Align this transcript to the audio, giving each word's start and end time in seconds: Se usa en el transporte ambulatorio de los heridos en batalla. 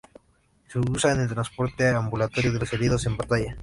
Se 0.67 0.79
usa 0.79 1.11
en 1.11 1.19
el 1.21 1.29
transporte 1.29 1.87
ambulatorio 1.89 2.51
de 2.51 2.57
los 2.61 2.73
heridos 2.73 3.05
en 3.05 3.17
batalla. 3.17 3.55